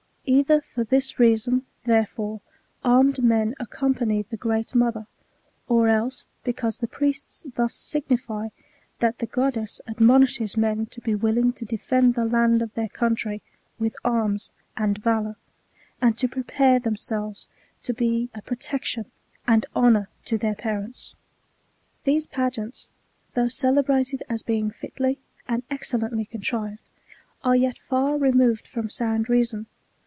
Either 0.23 0.61
for 0.61 0.83
this 0.85 1.19
reason, 1.19 1.65
therefore^ 1.85 2.39
armed 2.85 3.21
men 3.21 3.53
accompany 3.59 4.21
the 4.21 4.37
great 4.37 4.73
mother; 4.73 5.05
or 5.67 5.89
else 5.89 6.25
because 6.45 6.77
the 6.77 6.87
priests 6.87 7.43
thus 7.55 7.73
signify 7.75 8.47
that 8.99 9.17
the 9.17 9.25
goddess 9.25 9.81
ad 9.87 9.97
monishes 9.99 10.55
men 10.55 10.85
to 10.85 11.01
be 11.01 11.13
willing 11.15 11.51
to 11.51 11.65
defend 11.65 12.13
the 12.13 12.23
land 12.23 12.61
of 12.61 12.73
their 12.75 12.87
country 12.87 13.41
with 13.77 13.93
arms 14.05 14.51
and 14.77 14.99
valour, 14.99 15.35
and 16.01 16.17
to 16.17 16.29
prepare 16.29 16.79
themselves 16.79 17.49
to 17.83 17.93
be 17.93 18.29
a 18.33 18.41
pro 18.41 18.55
tection 18.55 19.05
and 19.47 19.65
honour 19.75 20.07
to 20.23 20.37
their 20.37 20.55
parents. 20.55 21.13
TYi<^e'pageants^ 22.05 22.87
though 23.33 23.49
celebrated 23.49 24.23
as 24.29 24.43
being 24.43 24.71
fitly 24.71 25.17
and 25.49 25.63
excel 25.69 25.99
lently 26.01 26.29
contrived, 26.29 26.89
are 27.43 27.55
yet 27.55 27.77
far 27.77 28.17
removed 28.17 28.65
from 28.65 28.89
sound 28.89 29.27
reason. 29.27 29.65